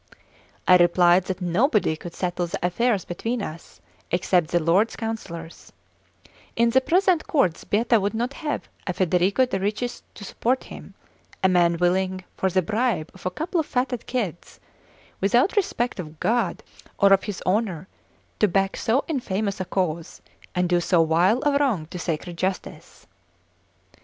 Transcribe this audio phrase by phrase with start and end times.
[0.67, 5.71] I replied that nobody could settle the affairs between us except the Lords Counsellors;
[6.55, 10.95] in the present court Sbietta would not have a Federigo de' Ricci to support him,
[11.43, 14.59] a man willing, for the bribe of a couple of fatted kids,
[15.19, 16.63] without respect of God
[16.97, 17.87] or of his honour,
[18.39, 20.19] to back so infamous a cause
[20.55, 23.05] and do so vile a wrong to sacred justice.